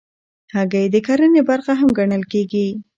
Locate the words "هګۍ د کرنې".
0.55-1.41